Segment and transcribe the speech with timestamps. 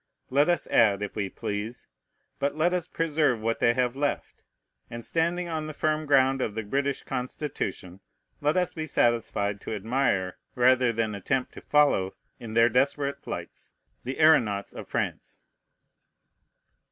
[0.31, 1.85] Let us add, if we please,
[2.39, 4.41] but let us preserve what they have left;
[4.89, 7.99] and standing on the firm ground of the British Constitution,
[8.41, 13.73] let us be satisfied to admire, rather than attempt to follow in their desperate flights,
[14.03, 15.41] the aëronauts of France.